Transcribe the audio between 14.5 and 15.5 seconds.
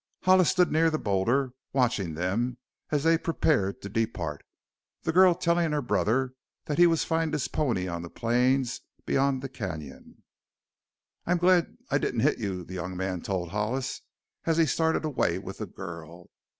he started away